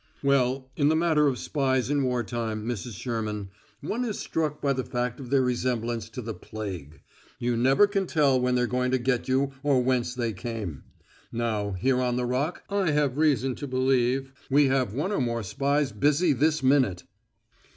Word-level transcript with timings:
"Well, 0.23 0.71
in 0.75 0.87
the 0.87 0.95
matter 0.95 1.27
of 1.27 1.37
spies 1.37 1.91
in 1.91 2.01
war 2.03 2.23
time, 2.23 2.65
Mrs. 2.67 2.95
Sherman, 2.99 3.49
one 3.81 4.03
is 4.03 4.17
struck 4.17 4.59
by 4.59 4.73
the 4.73 4.83
fact 4.83 5.19
of 5.19 5.29
their 5.29 5.43
resemblance 5.43 6.09
to 6.09 6.23
the 6.23 6.33
plague 6.33 7.01
you 7.37 7.55
never 7.55 7.85
can 7.85 8.07
tell 8.07 8.41
when 8.41 8.55
they're 8.55 8.65
going 8.65 8.89
to 8.89 8.97
get 8.97 9.27
you 9.27 9.51
or 9.61 9.83
whence 9.83 10.15
they 10.15 10.33
came. 10.33 10.85
Now 11.31 11.73
here 11.73 12.01
on 12.01 12.15
the 12.15 12.25
Rock 12.25 12.63
I 12.67 12.89
have 12.89 13.17
reason 13.19 13.53
to 13.57 13.67
believe 13.67 14.33
we 14.49 14.69
have 14.69 14.91
one 14.95 15.11
or 15.11 15.21
more 15.21 15.43
spies 15.43 15.91
busy 15.91 16.33
this 16.33 16.63
minute." 16.63 17.03